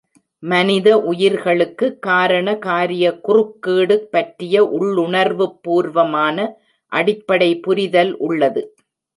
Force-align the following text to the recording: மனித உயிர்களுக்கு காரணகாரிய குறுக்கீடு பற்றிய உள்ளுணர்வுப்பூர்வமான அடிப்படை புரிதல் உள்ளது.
மனித 0.43 0.87
உயிர்களுக்கு 1.09 1.87
காரணகாரிய 2.07 3.05
குறுக்கீடு 3.21 3.97
பற்றிய 4.09 4.63
உள்ளுணர்வுப்பூர்வமான 4.79 6.37
அடிப்படை 6.91 7.51
புரிதல் 7.59 8.13
உள்ளது. 8.27 8.63